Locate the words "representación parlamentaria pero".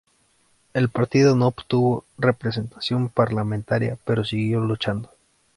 2.17-4.25